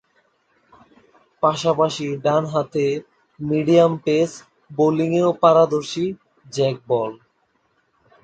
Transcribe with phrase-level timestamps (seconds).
[1.43, 2.85] পাশাপাশি ডানহাতে
[3.39, 4.31] medium pace
[4.71, 6.05] বোলিংয়েও পারদর্শী
[6.45, 7.11] জ্যাক বল।